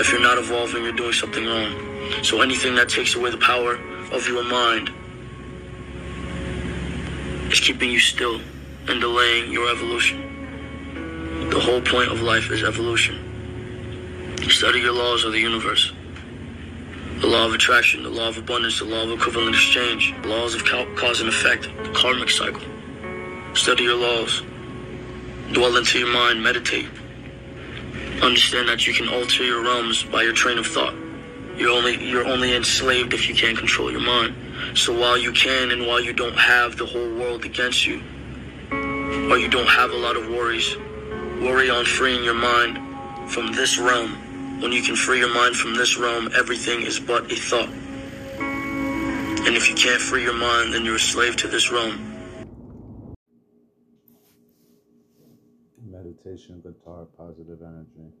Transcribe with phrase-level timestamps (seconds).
[0.00, 1.74] If you're not evolving, you're doing something wrong.
[2.22, 3.74] So anything that takes away the power
[4.12, 4.90] of your mind
[7.52, 8.40] is keeping you still
[8.88, 11.50] and delaying your evolution.
[11.50, 13.18] The whole point of life is evolution.
[14.48, 15.92] Study your laws of the universe.
[17.18, 20.54] The law of attraction, the law of abundance, the law of equivalent exchange, the laws
[20.54, 20.64] of
[20.96, 22.62] cause and effect, the karmic cycle.
[23.52, 24.42] Study your laws.
[25.52, 26.88] Dwell into your mind, meditate.
[28.22, 30.94] Understand that you can alter your realms by your train of thought.
[31.56, 34.34] You're only you're only enslaved if you can't control your mind.
[34.74, 38.02] So while you can and while you don't have the whole world against you,
[38.70, 40.76] or you don't have a lot of worries,
[41.40, 42.78] worry on freeing your mind
[43.30, 44.60] from this realm.
[44.60, 47.70] When you can free your mind from this realm, everything is but a thought.
[49.46, 52.09] And if you can't free your mind, then you're a slave to this realm.
[56.22, 58.12] Meditation, guitar, positive energy.